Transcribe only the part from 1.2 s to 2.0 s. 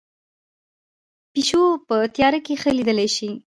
پیشو په